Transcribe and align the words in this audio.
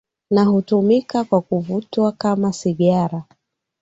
Na 0.31 0.43
hutumika 0.43 1.23
kwa 1.23 1.41
kuvutwa 1.41 2.11
kama 2.11 2.53
sigara 2.53 3.23